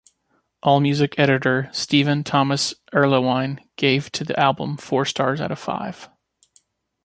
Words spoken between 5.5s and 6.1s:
of five.